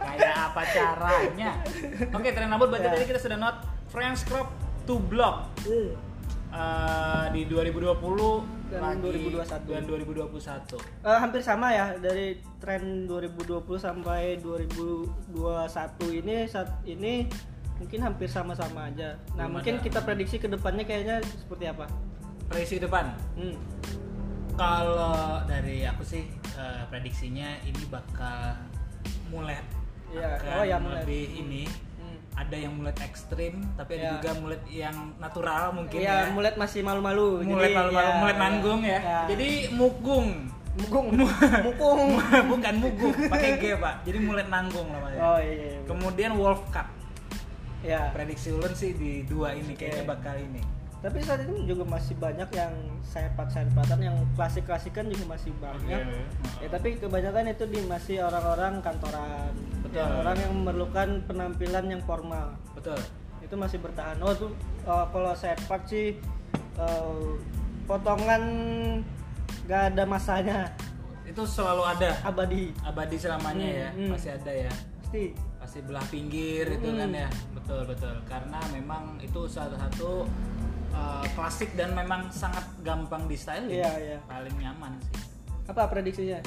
Kayak 0.00 0.34
apa 0.48 0.62
caranya? 0.66 1.50
Oke, 2.10 2.28
tren 2.30 2.48
rambut 2.48 2.68
berarti 2.68 2.82
Ya. 2.84 2.92
tadi 2.92 3.04
kita 3.06 3.20
sudah 3.20 3.36
not 3.36 3.56
French 3.86 4.22
crop 4.24 4.50
to 4.84 4.98
block 5.00 5.46
Eh, 6.50 7.24
di 7.30 7.46
2020 7.46 8.59
Dan 8.70 8.80
lagi 8.80 9.02
2021. 9.02 9.74
dan 9.74 9.82
2021. 9.84 10.78
Eh, 11.02 11.18
hampir 11.18 11.42
sama 11.42 11.74
ya 11.74 11.98
dari 11.98 12.38
tren 12.62 13.10
2020 13.10 13.76
sampai 13.76 14.38
2021 14.38 16.06
ini 16.14 16.46
saat 16.46 16.70
ini 16.86 17.26
mungkin 17.82 17.98
hampir 18.04 18.30
sama-sama 18.30 18.86
aja. 18.86 19.18
Nah 19.34 19.50
Belum 19.50 19.58
mungkin 19.58 19.74
kita 19.82 20.04
prediksi 20.06 20.38
ke 20.38 20.46
depannya 20.46 20.86
kayaknya 20.86 21.18
seperti 21.24 21.66
apa? 21.66 21.90
Prediksi 22.46 22.78
depan. 22.78 23.10
Hmm. 23.34 23.56
Kalau 24.54 25.40
dari 25.48 25.82
aku 25.82 26.04
sih 26.06 26.22
eh, 26.54 26.82
prediksinya 26.86 27.58
ini 27.66 27.82
bakal 27.90 28.54
mulai 29.32 29.58
Iya, 30.10 30.42
akan 30.42 30.58
oh 30.58 30.64
ya, 30.66 30.76
mulai. 30.82 31.06
lebih 31.06 31.24
ini. 31.38 31.62
Ada 32.40 32.56
yang 32.56 32.72
mulai 32.72 32.96
ekstrim 32.98 33.60
tapi 33.76 33.90
ada 33.94 34.02
Ya. 34.02 34.10
juga 34.16 34.30
mulai 34.40 34.58
yang 34.66 34.96
natural 35.16 35.64
mungkin 35.70 36.00
Iya, 36.00 36.14
ya. 36.26 36.32
mulet 36.32 36.54
masih 36.56 36.80
malu-malu. 36.80 37.44
mulai 37.44 37.68
Jadi, 37.68 37.76
malu-malu, 37.76 38.10
mulai 38.16 38.32
ya. 38.32 38.40
nanggung 38.40 38.80
ya. 38.80 39.00
Ya. 39.00 39.20
Jadi 39.28 39.48
mugung. 39.70 40.28
mukung, 40.80 41.06
mukung. 41.66 42.08
Bukan 42.56 42.74
mugung, 42.78 43.12
pakai 43.26 43.58
G, 43.58 43.74
Pak. 43.76 44.06
Jadi 44.06 44.18
mulai 44.18 44.46
nanggung 44.46 44.88
namanya. 44.88 45.18
Oh 45.20 45.38
iya. 45.38 45.76
iya. 45.76 45.80
Kemudian 45.84 46.32
Wolf 46.34 46.62
Cut. 46.70 46.86
Ya. 47.82 48.08
Prediksi 48.10 48.50
ulun 48.50 48.72
sih 48.72 48.92
di 48.92 49.24
dua 49.24 49.52
ini 49.52 49.72
kayaknya 49.74 50.04
Oke. 50.04 50.10
bakal 50.10 50.36
ini. 50.36 50.62
Tapi 51.00 51.16
saat 51.20 51.42
ini 51.42 51.64
juga 51.64 51.82
masih 51.82 52.12
banyak 52.14 52.48
yang 52.52 52.72
sepat-sepatan 53.02 53.98
yang 53.98 54.16
klasik-klasikan 54.34 55.08
juga 55.08 55.32
masih 55.32 55.48
banyak. 55.56 56.00
Oke. 56.00 56.20
Ya 56.60 56.68
tapi 56.68 56.88
kebanyakan 56.96 57.50
itu 57.50 57.64
di 57.66 57.80
masih 57.82 58.20
orang-orang 58.20 58.78
kantoran, 58.78 59.50
Betul. 59.90 59.98
Ya, 59.98 60.06
orang 60.22 60.36
yang 60.38 60.52
memerlukan 60.54 61.08
penampilan 61.26 61.84
yang 61.90 62.02
formal. 62.06 62.54
Betul. 62.78 62.98
Itu 63.42 63.54
masih 63.58 63.82
bertahan. 63.82 64.16
Oh 64.22 64.30
tuh 64.30 64.54
eh, 64.86 65.04
kalau 65.10 65.34
sepak 65.34 65.82
sih 65.90 66.14
eh, 66.78 67.26
potongan 67.90 68.42
gak 69.66 69.94
ada 69.94 70.02
masanya, 70.06 70.58
Itu 71.26 71.42
selalu 71.46 71.82
ada. 71.86 72.10
abadi. 72.22 72.70
Abadi 72.82 73.14
selamanya 73.18 73.66
Hmm, 73.66 73.78
ya, 73.82 73.88
hmm. 73.94 74.08
masih 74.14 74.30
ada 74.34 74.52
ya. 74.66 74.72
Pasti. 75.02 75.24
Pasti 75.60 75.78
belah 75.84 76.06
pinggir 76.10 76.66
itu 76.70 76.86
Hmm. 76.90 76.98
kan 76.98 77.10
ya. 77.14 77.28
Betul, 77.54 77.80
betul. 77.86 78.14
Karena 78.26 78.58
memang 78.70 79.18
itu 79.18 79.46
salah 79.46 79.78
satu 79.78 80.26
uh, 80.90 81.24
klasik 81.34 81.74
dan 81.78 81.94
memang 81.94 82.30
sangat 82.34 82.62
gampang 82.82 83.26
di 83.30 83.34
styling. 83.38 83.70
Iya, 83.78 83.92
iya. 83.98 84.18
Paling 84.26 84.54
nyaman 84.58 84.98
sih. 85.02 85.18
Apa 85.70 85.86
prediksinya 85.86 86.38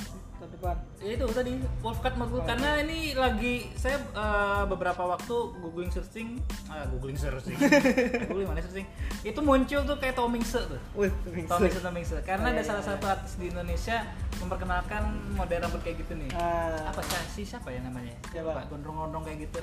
tahun 0.43 0.51
depan? 0.53 0.75
Ya 1.00 1.12
itu 1.13 1.25
tadi 1.29 1.51
wolf 1.79 2.00
cut 2.00 2.13
menurutku 2.13 2.35
Oh. 2.35 2.45
karena 2.45 2.69
ini 2.77 2.97
lagi 3.13 3.53
saya 3.73 3.95
uh, 4.12 4.63
beberapa 4.65 5.00
waktu 5.05 5.31
googling 5.57 5.88
searching 5.88 6.35
ah 6.67 6.83
googling 6.85 7.15
searching 7.15 7.55
googling 8.27 8.45
mana 8.45 8.59
searching 8.59 8.83
itu 9.21 9.39
muncul 9.39 9.79
tuh 9.81 9.95
kayak 9.97 10.13
Tomingse 10.13 10.59
tuh 10.62 10.79
Wih, 10.93 11.12
Tomingse 11.45 11.79
Tomingse 11.79 12.19
karena 12.21 12.43
Oh, 12.43 12.51
ada 12.51 12.59
iya, 12.59 12.65
salah 12.65 12.83
iya. 12.83 12.89
satu 12.91 13.05
artis 13.05 13.33
di 13.38 13.47
Indonesia 13.47 13.97
memperkenalkan 14.38 15.03
model 15.31 15.59
rambut 15.62 15.81
kayak 15.81 16.03
gitu 16.03 16.13
nih 16.13 16.29
Ah. 16.33 16.91
apa 16.91 17.00
sih 17.29 17.43
siapa 17.43 17.69
ya 17.69 17.79
namanya 17.79 18.12
Siapa? 18.29 18.51
Pak 18.53 18.65
gondrong-gondrong 18.67 19.23
kayak 19.23 19.47
gitu 19.47 19.59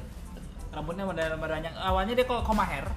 rambutnya 0.70 1.04
model 1.04 1.28
banyak 1.36 1.72
awalnya 1.76 2.14
dia 2.14 2.24
kok 2.24 2.40
koma 2.42 2.64
hair 2.64 2.88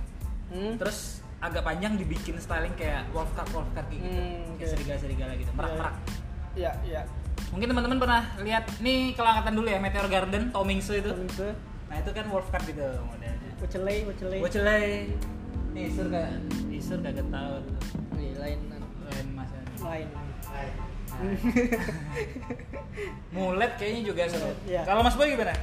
Hmm? 0.46 0.78
terus 0.78 1.20
agak 1.40 1.66
panjang 1.66 1.98
dibikin 1.98 2.38
styling 2.38 2.72
kayak 2.74 3.04
wolf 3.10 3.28
cut 3.34 3.48
wolf 3.52 3.66
cut 3.74 3.84
gitu 3.90 4.06
Hmm, 4.06 4.54
kayak 4.54 4.64
oke. 4.64 4.66
serigala-serigala 4.70 5.34
gitu 5.36 5.52
merak-merak 5.52 5.96
Ya, 6.54 6.70
ya. 6.86 7.02
Mungkin 7.54 7.70
teman-teman 7.70 7.98
pernah 8.02 8.24
lihat 8.42 8.66
nih 8.82 9.14
kalau 9.14 9.30
angkatan 9.30 9.54
dulu 9.54 9.68
ya 9.70 9.78
Meteor 9.78 10.10
Garden, 10.10 10.50
Tomingse 10.50 10.98
itu. 10.98 11.14
Tomingse. 11.14 11.54
Nah 11.86 11.96
itu 12.02 12.10
kan 12.10 12.26
wolf 12.34 12.50
cut 12.50 12.66
gitu 12.66 12.82
modelnya. 13.06 13.52
Wacelay, 13.62 13.98
wacelay. 14.10 14.40
Wacelay. 14.42 14.86
Nih 15.78 15.90
Isur 15.90 16.06
gak? 16.10 16.30
Isur 16.74 16.98
gak 17.02 17.14
tahu 17.18 17.54
Nih, 18.18 18.34
lain 18.42 18.60
lain 18.74 19.28
masa. 19.38 19.58
lain. 19.86 20.10
Mulet 23.38 23.72
kayaknya 23.78 24.02
juga 24.02 24.24
seru. 24.30 24.50
Iya. 24.66 24.82
Kalau 24.86 25.06
Mas 25.06 25.14
Boy 25.14 25.34
gimana? 25.34 25.54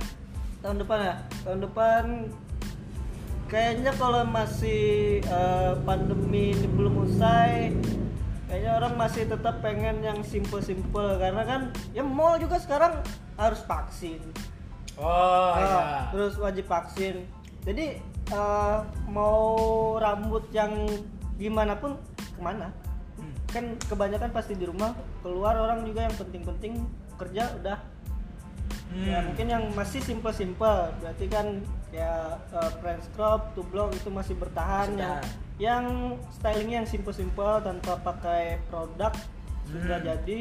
Tahun 0.63 0.79
depan 0.79 0.99
ya? 1.03 1.15
Tahun 1.43 1.59
depan 1.59 2.05
kayaknya 3.51 3.91
kalau 3.99 4.23
masih 4.31 5.19
eh, 5.27 5.73
pandemi 5.83 6.55
ini 6.55 6.71
belum 6.71 7.03
usai 7.03 7.75
kayaknya 8.51 8.83
orang 8.83 8.99
masih 8.99 9.31
tetap 9.31 9.63
pengen 9.63 10.03
yang 10.03 10.19
simple-simple 10.27 11.23
karena 11.23 11.47
kan 11.47 11.61
ya 11.95 12.03
mall 12.03 12.35
juga 12.35 12.59
sekarang 12.59 12.99
harus 13.39 13.63
vaksin. 13.63 14.19
Oh 14.99 15.55
Ah, 15.55 15.63
iya. 15.63 15.81
terus 16.11 16.35
wajib 16.37 16.67
vaksin. 16.67 17.31
Jadi 17.63 18.03
eh, 18.35 18.79
mau 19.07 19.55
rambut 19.97 20.51
yang 20.51 20.75
gimana 21.39 21.79
pun 21.79 21.95
ke 22.19 22.41
mana? 22.43 22.75
Hmm. 23.15 23.33
Kan 23.49 23.65
kebanyakan 23.87 24.35
pasti 24.35 24.59
di 24.59 24.67
rumah 24.67 24.99
keluar 25.23 25.55
orang 25.55 25.87
juga 25.87 26.11
yang 26.11 26.17
penting-penting 26.19 26.83
kerja 27.17 27.55
udah. 27.63 27.79
Ya 28.91 29.23
Hmm. 29.23 29.31
mungkin 29.31 29.47
yang 29.47 29.65
masih 29.79 30.03
simple-simple 30.03 30.91
berarti 30.99 31.31
kan 31.31 31.63
ya 31.95 32.35
eh, 32.51 32.71
French 32.83 33.07
crop, 33.15 33.55
two 33.55 33.63
block 33.71 33.95
itu 33.95 34.11
masih 34.11 34.35
bertahan 34.35 34.91
Masih 34.91 34.99
bertahan. 34.99 35.25
Yang 35.61 35.85
stylingnya 36.33 36.81
yang 36.81 36.89
simple-simple 36.89 37.61
tanpa 37.61 38.01
pakai 38.01 38.59
produk 38.67 39.13
sudah 39.67 39.99
Hmm. 39.99 40.09
jadi 40.09 40.39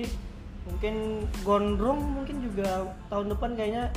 mungkin 0.66 0.94
gondrong 1.42 2.00
mungkin 2.16 2.40
juga 2.42 2.70
tahun 3.08 3.28
depan 3.30 3.52
kayaknya 3.54 3.92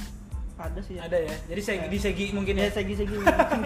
ada 0.54 0.78
sih 0.78 0.94
ya. 0.94 1.06
Ada 1.06 1.18
ya. 1.18 1.34
Jadi 1.48 1.60
segi, 1.60 1.86
di 1.88 1.98
segi 1.98 2.24
mungkin 2.30 2.54
Ya 2.54 2.66
ya. 2.66 2.70
segi-segi. 2.72 3.16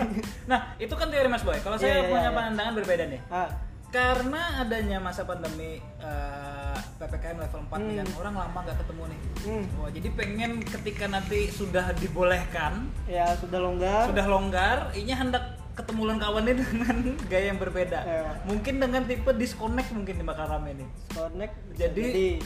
Nah 0.51 0.77
itu 0.77 0.93
kan 0.93 1.09
teori 1.09 1.27
Mas 1.27 1.43
Boy. 1.43 1.59
Kalau 1.59 1.77
Iya, 1.77 1.83
saya 1.83 1.93
iya, 1.99 2.09
punya 2.09 2.31
iya. 2.31 2.37
pandangan 2.37 2.73
berbeda 2.75 3.05
nih. 3.07 3.21
ah, 3.29 3.49
Karena 3.87 4.43
adanya 4.61 4.99
masa 4.99 5.23
pandemi 5.23 5.79
eh, 5.81 6.77
PPKM 6.97 7.37
level 7.39 7.61
4 7.65 7.81
nih 7.83 7.97
kan 7.97 8.07
Hmm. 8.07 8.21
orang 8.21 8.35
lama 8.37 8.59
nggak 8.63 8.79
ketemu 8.79 9.03
nih. 9.07 9.21
hmm, 9.43 9.65
Wah, 9.75 9.91
jadi 9.91 10.09
pengen 10.11 10.53
ketika 10.61 11.05
nanti 11.07 11.39
sudah 11.49 11.87
dibolehkan, 11.95 12.73
ya 13.07 13.33
sudah 13.37 13.59
longgar. 13.59 14.05
sudah 14.07 14.27
longgar, 14.27 14.77
ini 14.93 15.13
hendak 15.13 15.56
ketemu 15.77 16.01
lawan 16.09 16.19
kawannya 16.19 16.55
dengan 16.65 16.97
gaya 17.29 17.45
yang 17.53 17.61
berbeda. 17.61 18.01
Ya. 18.01 18.25
Mungkin 18.49 18.81
dengan 18.81 19.05
tipe 19.05 19.31
disconnect 19.37 19.93
mungkin 19.93 20.15
di 20.17 20.25
bakal 20.25 20.49
rame 20.49 20.73
nih. 20.73 20.89
Connect. 21.13 21.55
bisa 21.71 21.79
Jadi, 21.93 22.41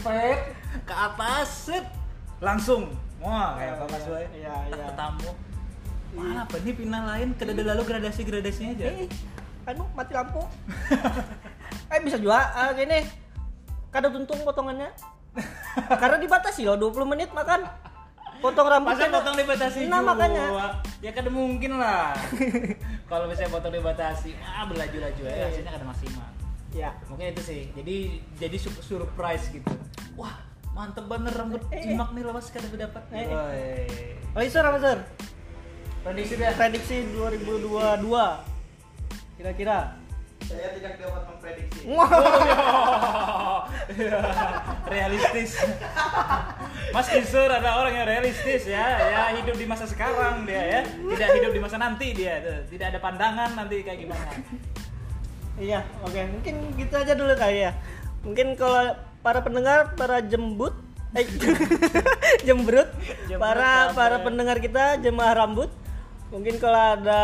Fed 0.00 0.40
ke 0.88 0.94
atas, 0.96 1.68
set, 1.68 1.86
langsung. 2.40 2.96
Wah, 3.20 3.54
kayak 3.60 3.78
apa 3.78 3.84
Mas 3.86 4.04
Boy? 4.08 4.24
Iya, 4.34 4.54
iya. 4.72 4.84
Ketemu. 4.90 5.30
Mana 6.12 6.40
apa 6.48 6.56
nih 6.64 6.74
pindah 6.74 7.02
lain? 7.04 7.28
Kedada 7.36 7.62
lalu 7.76 7.82
gradasi-gradasinya 7.86 8.70
aja. 8.74 8.84
Eh, 8.88 9.08
anu 9.68 9.84
mati 9.92 10.12
lampu. 10.16 10.42
eh 11.92 12.00
bisa 12.00 12.16
juga 12.16 12.48
ah, 12.56 12.72
gini. 12.72 13.04
Kada 13.92 14.08
tuntung 14.08 14.40
potongannya. 14.42 14.88
Karena 16.00 16.16
dibatasi 16.16 16.64
loh 16.64 16.76
20 16.80 17.12
menit 17.12 17.28
makan. 17.36 17.91
Potong 18.42 18.66
Masa 18.66 18.74
rambutnya. 18.76 19.08
potong 19.08 19.36
dibatasi 19.38 19.78
Nah, 19.86 20.02
juga? 20.02 20.08
makanya. 20.10 20.44
Ya 20.98 21.10
kan 21.10 21.24
mungkin 21.30 21.72
lah. 21.78 22.10
Kalau 23.10 23.30
misalnya 23.30 23.50
potong 23.50 23.70
dibatasi, 23.70 24.34
ah 24.42 24.66
berlaju-laju 24.66 25.22
ya, 25.22 25.46
hasilnya 25.46 25.70
kada 25.70 25.86
maksimal. 25.86 26.26
Ya. 26.72 26.90
Mungkin 27.06 27.30
itu 27.30 27.42
sih. 27.42 27.62
Jadi 27.70 27.96
jadi 28.36 28.56
su- 28.56 28.82
surprise 28.82 29.46
gitu. 29.48 29.70
Wah, 30.14 30.34
mantep 30.72 31.06
bener 31.06 31.30
rambut 31.30 31.62
Eh, 31.68 31.78
eh. 31.78 31.82
jimak 31.86 32.10
nih 32.10 32.24
lawas 32.24 32.50
kada 32.50 32.66
dapat. 32.68 33.02
Eh, 33.12 33.22
eh. 33.22 33.30
Woi. 34.32 34.42
Oh, 34.42 34.50
Sir, 34.50 34.64
apa, 34.64 34.78
Sir? 34.78 34.98
Prediksi 36.02 36.34
dia. 36.34 36.50
Prediksi 36.52 36.96
2022. 37.14 38.10
Kira-kira. 39.36 39.94
Saya 40.42 40.74
tidak 40.74 40.98
dapat 40.98 41.22
memprediksi. 41.30 41.86
Wah. 41.88 42.10
Iya. 43.92 44.18
realistis. 44.88 45.58
Mas 46.92 47.08
Isur 47.08 47.48
ada 47.48 47.80
orang 47.80 47.96
yang 47.96 48.06
realistis 48.06 48.68
ya, 48.68 48.84
ya 49.00 49.22
hidup 49.40 49.56
di 49.56 49.64
masa 49.64 49.88
sekarang 49.88 50.44
dia 50.44 50.60
ya, 50.60 50.80
tidak 50.84 51.28
hidup 51.40 51.52
di 51.56 51.60
masa 51.64 51.76
nanti 51.80 52.12
dia, 52.12 52.44
tuh. 52.44 52.68
tidak 52.68 52.92
ada 52.92 52.98
pandangan 53.00 53.50
nanti 53.56 53.80
kayak 53.80 54.04
gimana. 54.04 54.28
Iya, 55.56 55.84
oke. 56.04 56.20
Mungkin 56.36 56.54
gitu 56.80 56.94
aja 56.96 57.12
dulu 57.12 57.32
kali 57.36 57.68
ya. 57.68 57.72
Mungkin 58.24 58.56
kalau 58.56 58.96
para 59.20 59.40
pendengar, 59.44 59.96
para 59.96 60.20
jembut, 60.24 60.72
eh, 61.16 61.24
jembrut, 62.46 62.88
Jembrut 63.28 63.40
para 63.40 63.92
para 63.92 64.16
pendengar 64.24 64.56
kita 64.60 65.00
jemaah 65.00 65.44
rambut, 65.44 65.68
mungkin 66.32 66.56
kalau 66.56 66.96
ada 66.96 67.22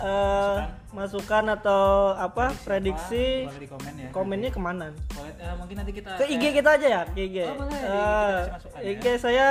eh, 0.00 0.56
masukan 0.90 1.44
atau 1.52 2.12
apa 2.12 2.50
prediksi 2.60 3.46
Boleh 3.46 3.60
di 3.60 3.68
komen 3.68 3.92
ya. 3.96 4.08
komennya 4.10 4.50
ke 4.50 4.58
mana? 4.58 4.86
Boleh, 5.08 5.32
eh, 5.32 5.54
mungkin 5.54 5.74
nanti 5.76 5.92
kita 5.92 6.10
Ke 6.14 6.26
IG 6.26 6.34
kayak- 6.40 6.54
kita 6.56 6.70
aja 6.72 6.86
ya, 6.88 7.02
ke 7.06 7.20
IG. 7.20 7.36
Oh, 7.44 7.56
boleh, 7.56 7.78
Eh, 7.78 7.86
kasih 7.86 8.52
masukan 8.52 8.78
ya. 8.78 8.90
IG 8.90 9.04
saya 9.16 9.48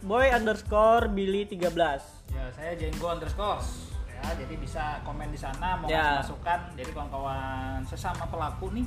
boy 0.00 0.26
underscore 0.28 1.04
billy 1.08 1.42
13 1.44 2.02
Ya, 2.28 2.46
saya 2.50 2.72
Jenggo 2.74 3.06
underscore. 3.08 3.62
Ya, 4.12 4.36
jadi 4.36 4.54
bisa 4.54 4.84
komen 5.00 5.28
di 5.28 5.36
sana 5.36 5.74
mau 5.76 5.86
Ya. 5.86 6.20
masukan. 6.20 6.60
Jadi 6.74 6.90
kawan-kawan 6.90 7.80
sesama 7.82 8.26
pelaku 8.26 8.70
nih 8.70 8.86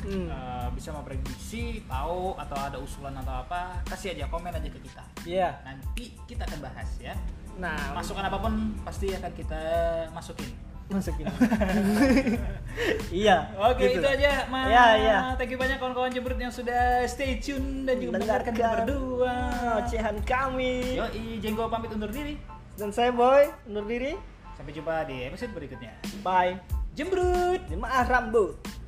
Hmm. 0.00 0.26
eh, 0.26 0.68
bisa 0.70 0.90
memprediksi, 0.90 1.84
tahu 1.84 2.32
atau 2.34 2.56
ada 2.56 2.76
usulan 2.76 3.12
atau 3.14 3.42
apa, 3.42 3.82
kasih 3.84 4.14
aja 4.14 4.24
komen 4.26 4.48
aja 4.48 4.64
ke 4.64 4.78
kita. 4.78 5.02
Iya. 5.24 5.60
Nanti 5.60 6.14
kita 6.24 6.44
akan 6.44 6.60
bahas 6.62 6.88
ya. 6.98 7.12
Nah, 7.56 7.76
Masukan 7.92 8.24
apa 8.24 8.38
pun 8.38 8.52
pasti 8.80 9.10
akan 9.10 9.28
kita 9.30 9.60
masukin. 10.10 10.48
Masukin. 10.90 11.26
iya. 13.22 13.54
Oke, 13.56 13.86
gitu. 13.86 14.02
itu 14.02 14.08
aja, 14.10 14.46
Mas. 14.50 14.66
Iya, 14.68 14.86
iya. 14.98 15.16
Thank 15.38 15.54
you 15.54 15.58
banyak 15.58 15.78
kawan-kawan 15.78 16.10
jembrut 16.10 16.38
yang 16.38 16.50
sudah 16.50 17.06
stay 17.06 17.38
tune 17.38 17.86
dan 17.86 18.02
juga 18.02 18.18
mendengarkan 18.18 18.52
kita 18.52 18.70
berdua. 18.82 19.34
ocehan 19.82 20.16
kami. 20.26 20.98
Yoi, 20.98 21.38
Jenggo 21.38 21.70
pamit 21.70 21.94
undur 21.94 22.10
diri. 22.10 22.34
Dan 22.74 22.90
saya 22.90 23.14
boy 23.14 23.46
undur 23.70 23.86
diri. 23.86 24.18
Sampai 24.58 24.72
jumpa 24.76 25.08
di 25.08 25.24
episode 25.24 25.52
berikutnya. 25.56 25.94
Bye. 26.20 26.58
Jembrut. 26.92 27.62
Jemaah 27.70 28.04
rambut. 28.04 28.79